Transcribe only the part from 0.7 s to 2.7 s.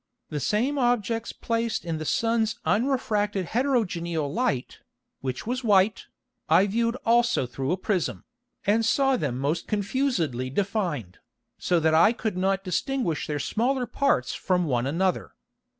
Objects placed in the Sun's